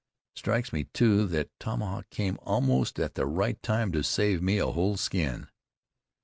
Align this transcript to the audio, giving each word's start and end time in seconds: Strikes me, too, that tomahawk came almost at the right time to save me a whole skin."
Strikes 0.35 0.73
me, 0.73 0.85
too, 0.85 1.27
that 1.27 1.51
tomahawk 1.59 2.09
came 2.09 2.39
almost 2.41 2.97
at 2.99 3.13
the 3.13 3.27
right 3.27 3.61
time 3.61 3.91
to 3.91 4.01
save 4.03 4.41
me 4.41 4.57
a 4.57 4.65
whole 4.65 4.97
skin." 4.97 5.47